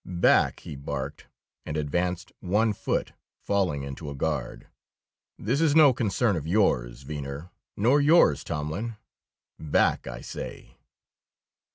"Back!" 0.03 0.61
he 0.61 0.75
barked, 0.75 1.27
and 1.63 1.77
advanced 1.77 2.31
one 2.39 2.73
foot, 2.73 3.11
falling 3.45 3.83
into 3.83 4.09
a 4.09 4.15
guard. 4.15 4.65
"This 5.37 5.61
is 5.61 5.75
no 5.75 5.93
concern 5.93 6.35
of 6.35 6.47
yours, 6.47 7.03
Venner, 7.03 7.51
nor 7.77 8.01
yours, 8.01 8.43
Tomlin. 8.43 8.95
Back, 9.59 10.07
I 10.07 10.21
say!" 10.21 10.79